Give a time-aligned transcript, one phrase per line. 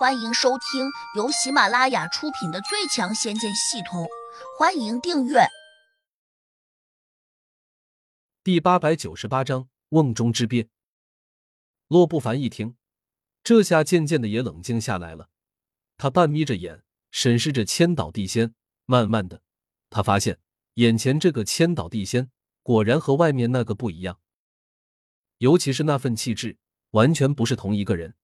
[0.00, 4.04] 欢迎收听由喜马拉雅出品的《最强仙剑系统》，
[4.58, 5.40] 欢迎订阅。
[8.42, 10.70] 第八百九十八章瓮中之鳖。
[11.88, 12.78] 洛不凡一听，
[13.44, 15.28] 这下渐渐的也冷静下来了。
[15.98, 18.54] 他半眯着眼，审视着千岛地仙。
[18.86, 19.42] 慢慢的，
[19.90, 20.40] 他发现
[20.76, 22.30] 眼前这个千岛地仙
[22.62, 24.18] 果然和外面那个不一样，
[25.36, 26.56] 尤其是那份气质，
[26.92, 28.14] 完全不是同一个人。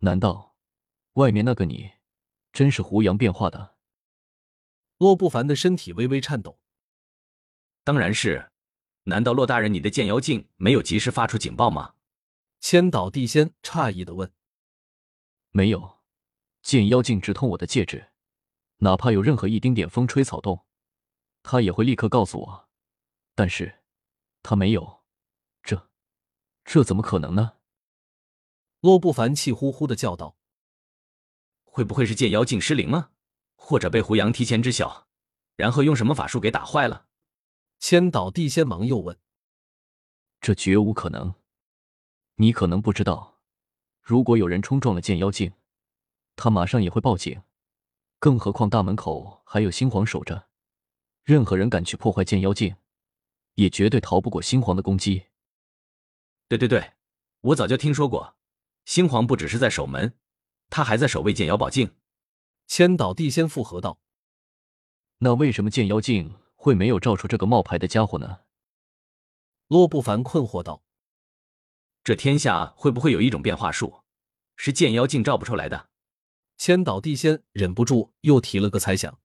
[0.00, 0.49] 难道？
[1.20, 1.90] 外面那个你，
[2.50, 3.76] 真是胡杨变化的？
[4.96, 6.58] 洛不凡的身体微微颤抖。
[7.84, 8.52] 当然是，
[9.02, 11.94] 难道洛大人你的剑妖镜没有及时发出警报吗？
[12.60, 14.32] 千岛地仙诧异的问。
[15.50, 15.98] 没有，
[16.62, 18.12] 剑妖镜直通我的戒指，
[18.78, 20.64] 哪怕有任何一丁点风吹草动，
[21.42, 22.68] 他也会立刻告诉我。
[23.34, 23.82] 但是，
[24.42, 25.02] 他没有，
[25.62, 25.90] 这，
[26.64, 27.58] 这怎么可能呢？
[28.80, 30.38] 洛不凡气呼呼的叫道。
[31.70, 33.12] 会不会是剑妖镜失灵了，
[33.54, 35.06] 或者被胡杨提前知晓，
[35.54, 37.06] 然后用什么法术给打坏了？
[37.78, 39.16] 千岛地仙忙又问
[40.40, 41.34] ：“这绝无可能。
[42.34, 43.38] 你可能不知道，
[44.02, 45.52] 如果有人冲撞了剑妖镜，
[46.36, 47.40] 他马上也会报警。
[48.18, 50.48] 更何况大门口还有星皇守着，
[51.22, 52.76] 任何人敢去破坏剑妖镜，
[53.54, 55.26] 也绝对逃不过星皇的攻击。”
[56.48, 56.94] 对对对，
[57.40, 58.36] 我早就听说过，
[58.84, 60.18] 星皇不只是在守门。
[60.70, 61.94] 他还在守卫剑妖宝镜，
[62.68, 64.00] 千岛地仙附和道
[65.18, 68.38] ：“那为什么剑妖镜会没有照出这个冒牌的家伙呢？”
[69.66, 70.84] 洛不凡困惑道
[72.04, 74.02] ：“这天下会不会有一种变化术，
[74.56, 75.90] 是剑妖镜照不出来的？”
[76.56, 79.18] 千岛地仙忍不住又提了个猜想。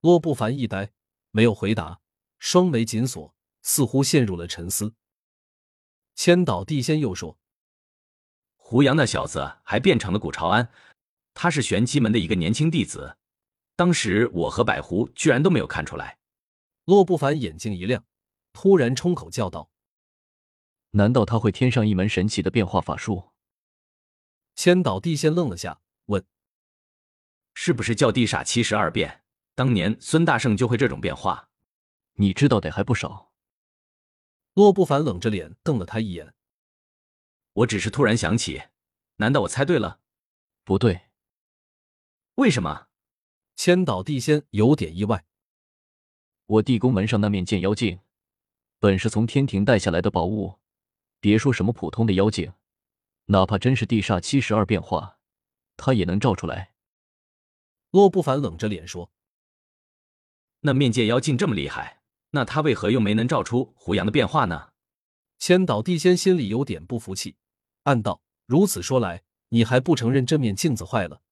[0.00, 0.92] 洛不凡一呆，
[1.30, 2.00] 没有回答，
[2.38, 4.94] 双眉紧锁，似乎陷入了沉思。
[6.14, 7.38] 千岛地仙又说。
[8.74, 10.68] 胡杨那小子还变成了古朝安，
[11.32, 13.16] 他是玄机门的一个年轻弟子。
[13.76, 16.18] 当时我和百狐居然都没有看出来。
[16.84, 18.04] 洛不凡眼睛一亮，
[18.52, 19.70] 突然冲口叫道
[20.90, 23.30] ：“难道他会添上一门神奇的变化法术？”
[24.56, 26.26] 千岛地仙愣了下，问
[27.54, 29.22] ：“是不是叫地煞七十二变？
[29.54, 31.48] 当年孙大圣就会这种变化？
[32.14, 33.30] 你知道的还不少。”
[34.54, 36.34] 洛不凡冷着脸瞪了他一眼。
[37.54, 38.64] 我只是突然想起，
[39.16, 40.00] 难道我猜对了？
[40.64, 41.02] 不对，
[42.34, 42.88] 为什么？
[43.54, 45.24] 千岛地仙有点意外。
[46.46, 48.00] 我地宫门上那面剑妖镜，
[48.80, 50.58] 本是从天庭带下来的宝物，
[51.20, 52.52] 别说什么普通的妖镜，
[53.26, 55.20] 哪怕真是地煞七十二变化，
[55.76, 56.74] 它也能照出来。
[57.90, 59.12] 洛不凡冷着脸说
[60.60, 64.72] ：“那面剑妖镜这么厉害，那他为何又没能照出胡杨的变化呢？”
[65.38, 67.36] 千岛地仙心里有点不服气。
[67.84, 71.22] 暗道：“如此说来，你还不承认这面镜子坏了？”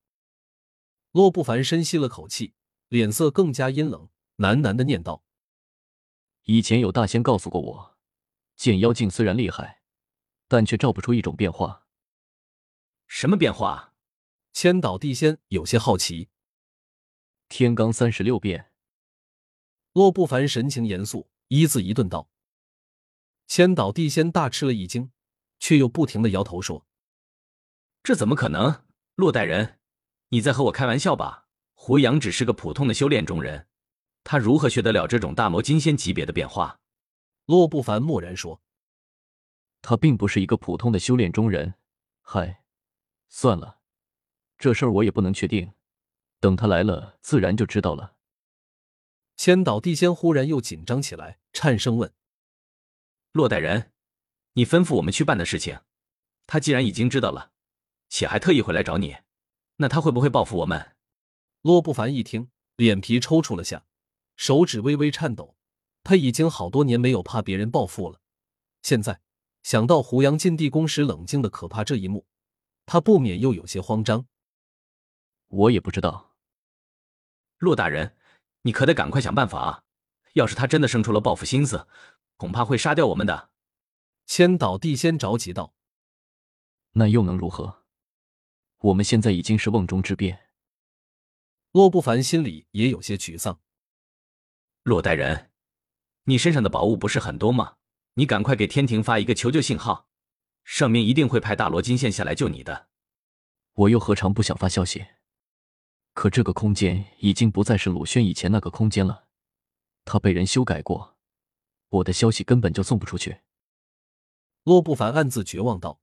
[1.13, 2.55] 洛不凡深吸了口气，
[2.89, 4.09] 脸色更加阴冷，
[4.39, 5.25] 喃喃的念道
[6.45, 7.99] ：“以前有大仙告诉过我，
[8.57, 9.83] 见妖镜虽然厉害，
[10.49, 11.87] 但却照不出一种变化。
[13.07, 13.95] 什么变化？”
[14.55, 16.29] 千岛地仙有些好奇。
[17.49, 18.71] 天罡三十六变。
[19.93, 22.29] 洛不凡神情严肃，一字一顿道
[23.49, 25.11] ：“千岛地仙大吃了一惊。”
[25.63, 26.85] 却又不停的摇头说
[28.03, 28.85] ：“这怎么可能？
[29.15, 29.79] 洛代人，
[30.31, 31.47] 你在和我开玩笑吧？
[31.75, 33.69] 胡杨只是个普通的修炼中人，
[34.25, 36.81] 他如何学得了这种大魔金仙级别的变化？”
[37.47, 38.61] 洛不凡默然说
[39.83, 41.75] ：“他并不是一个普通的修炼中人。
[42.23, 42.65] 嗨，
[43.29, 43.79] 算了，
[44.59, 45.73] 这事儿我也不能确定，
[46.41, 48.17] 等他来了，自然就知道了。”
[49.39, 52.13] 千岛地仙忽然又紧张起来，颤声问
[53.31, 53.93] ：“洛代人。”
[54.55, 55.81] 你吩咐我们去办的事情，
[56.47, 57.53] 他既然已经知道了，
[58.09, 59.17] 且还特意回来找你，
[59.77, 60.97] 那他会不会报复我们？
[61.63, 63.85] 洛不凡一听，脸皮抽搐了下，
[64.37, 65.57] 手指微微颤抖。
[66.05, 68.21] 他已经好多年没有怕别人报复了，
[68.83, 69.21] 现在
[69.63, 72.27] 想到胡杨进地宫时冷静的可怕这一幕，
[72.85, 74.27] 他不免又有些慌张。
[75.47, 76.35] 我也不知道，
[77.59, 78.17] 洛大人，
[78.63, 79.85] 你可得赶快想办法啊！
[80.33, 81.87] 要是他真的生出了报复心思，
[82.37, 83.52] 恐怕会杀掉我们的。
[84.35, 85.75] 千岛地仙着急道
[86.97, 87.85] ：“那又能如何？
[88.79, 90.39] 我们现在已经是瓮中之鳖。”
[91.73, 93.61] 洛不凡心里也有些沮丧。
[94.85, 95.51] 洛大人，
[96.25, 97.77] 你身上的宝物不是很多吗？
[98.15, 100.09] 你赶快给天庭发一个求救信号，
[100.65, 102.89] 上面一定会派大罗金线下来救你的。
[103.75, 105.09] 我又何尝不想发消息？
[106.15, 109.29] 可这个空间已经不再是鲁轩以前那个空间了，
[110.07, 111.19] 他被人修改过，
[111.91, 113.43] 我的消息根本就送不出去。
[114.65, 116.01] 洛不凡暗自绝望道：“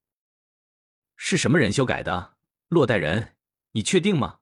[1.15, 2.37] 是什么人修改的？
[2.67, 3.37] 洛代人，
[3.71, 4.39] 你确定吗？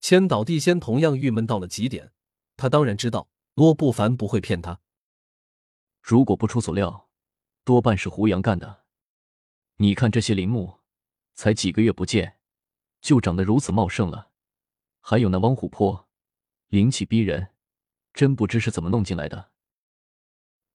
[0.00, 2.12] 千岛地仙同样郁闷到了极点。
[2.56, 4.80] 他当然知道洛不凡不会骗他。
[6.00, 7.08] 如果不出所料，
[7.64, 8.84] 多半是胡杨干的。
[9.76, 10.80] 你看这些林木，
[11.34, 12.38] 才几个月不见，
[13.00, 14.30] 就长得如此茂盛了。
[15.00, 16.08] 还有那汪湖泊，
[16.68, 17.54] 灵气逼人，
[18.12, 19.50] 真不知是怎么弄进来的。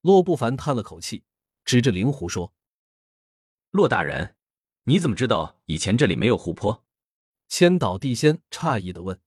[0.02, 1.24] 洛不凡叹了口气，
[1.64, 2.54] 指着灵狐说
[3.76, 4.38] ：“骆大人，
[4.84, 6.86] 你怎么知道以前这里没有湖泊？”
[7.50, 9.20] 千岛地仙诧异的问：“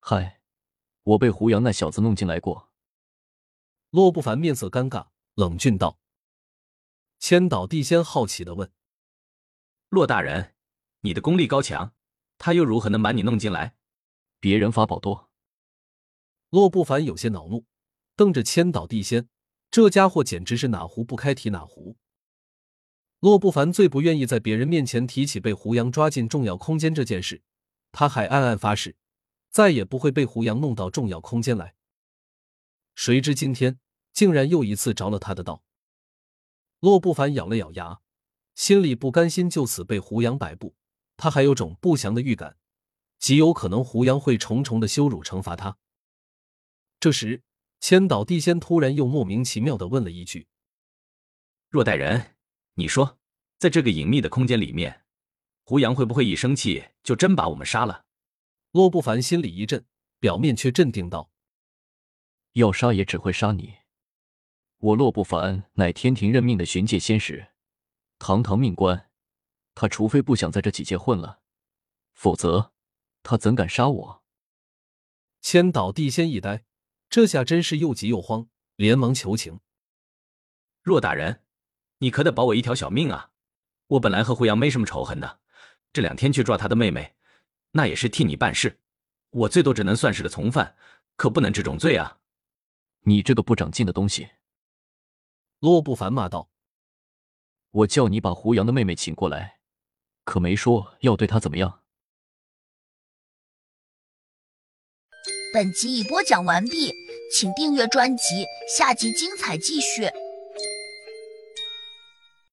[0.00, 0.40] 嗨，
[1.02, 2.70] 我被胡杨那小子弄进来过。”
[3.92, 5.98] 洛不凡面色尴尬，冷峻道
[7.20, 8.72] ：“千岛地仙好奇的问：
[9.90, 10.54] 骆大人，
[11.00, 11.92] 你的功力高强，
[12.38, 13.76] 他又如何能把你弄进来？
[14.40, 15.30] 别人法宝多。”
[16.48, 17.66] 洛不凡有些恼怒，
[18.16, 19.28] 瞪着千岛地仙，
[19.70, 21.98] 这家伙简直是哪壶不开提哪壶。
[23.20, 27.42] 洛不凡最不愿意在别人面前提起被胡杨抓进重要空间这件事，
[27.90, 28.96] 他还暗暗发誓，
[29.50, 31.74] 再也不会被胡杨弄到重要空间来。
[32.94, 33.78] 谁知今天
[34.12, 35.62] 竟然又一次着了他的道。
[36.80, 38.00] 洛不凡咬了咬牙，
[38.54, 40.76] 心里不甘心就此被胡杨摆布，
[41.16, 42.58] 他还有种不祥的预感，
[43.18, 45.78] 极有可能胡杨会重重的羞辱惩罚他。
[47.00, 47.42] 这时，
[47.80, 50.48] 千岛地仙突然又莫名其妙的问了一句
[51.70, 52.35] ：“若代人。”
[52.78, 53.18] 你说，
[53.58, 55.06] 在这个隐秘的空间里面，
[55.64, 58.04] 胡杨会不会一生气就真把我们杀了？
[58.72, 59.86] 洛不凡心里一震，
[60.18, 61.30] 表面却镇定道
[62.52, 63.76] ：“要杀也只会杀你。
[64.76, 67.54] 我洛不凡乃天庭任命的巡界仙使，
[68.18, 69.10] 堂堂命官，
[69.74, 71.40] 他除非不想在这几界混了，
[72.12, 72.74] 否则
[73.22, 74.22] 他怎敢杀我？”
[75.40, 76.66] 千岛地仙一呆，
[77.08, 79.60] 这下真是又急又慌，连忙求情
[80.84, 81.42] ：“若大人。”
[81.98, 83.30] 你可得保我一条小命啊！
[83.86, 85.40] 我本来和胡杨没什么仇恨的，
[85.92, 87.14] 这两天去抓他的妹妹，
[87.70, 88.80] 那也是替你办事。
[89.30, 90.76] 我最多只能算是个从犯，
[91.16, 92.18] 可不能这种罪啊！
[93.02, 94.28] 你这个不长进的东西！
[95.60, 96.50] 洛不凡骂道
[97.70, 99.60] ：“我叫你把胡杨的妹妹请过来，
[100.24, 101.82] 可没说要对她怎么样。”
[105.54, 106.92] 本集已播讲完毕，
[107.32, 108.44] 请订阅专辑，
[108.76, 110.10] 下集精彩继续。